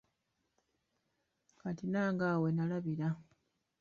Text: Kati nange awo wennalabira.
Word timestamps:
Kati 1.59 1.85
nange 1.91 2.23
awo 2.29 2.41
wennalabira. 2.43 3.07